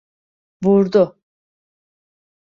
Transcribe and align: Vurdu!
Vurdu! 0.63 1.03